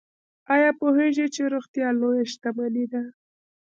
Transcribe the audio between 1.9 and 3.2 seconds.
لویه شتمني ده؟